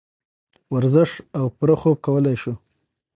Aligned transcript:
ورزش 0.73 1.11
او 1.37 1.45
پوره 1.57 1.75
خوب 1.81 1.97
کولے 2.05 2.33
شو- 2.41 2.53